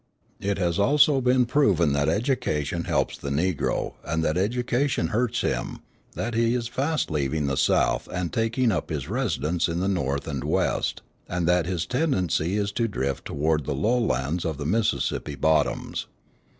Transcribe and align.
It 0.39 0.57
has 0.57 0.79
also 0.79 1.21
been 1.21 1.45
proven 1.45 1.93
that 1.93 2.09
education 2.09 2.85
helps 2.85 3.15
the 3.15 3.29
Negro 3.29 3.93
and 4.03 4.23
that 4.23 4.35
education 4.35 5.09
hurts 5.09 5.41
him, 5.41 5.77
that 6.15 6.33
he 6.33 6.55
is 6.55 6.67
fast 6.67 7.11
leaving 7.11 7.45
the 7.45 7.55
South 7.55 8.07
and 8.11 8.33
taking 8.33 8.71
up 8.71 8.89
his 8.89 9.07
residence 9.07 9.67
in 9.67 9.79
the 9.79 9.87
North 9.87 10.27
and 10.27 10.43
West, 10.43 11.03
and 11.29 11.47
that 11.47 11.67
his 11.67 11.85
tendency 11.85 12.57
is 12.57 12.71
to 12.71 12.87
drift 12.87 13.25
toward 13.25 13.65
the 13.67 13.75
low 13.75 13.99
lands 13.99 14.43
of 14.43 14.57
the 14.57 14.65
Mississippi 14.65 15.35
bottoms. 15.35 16.07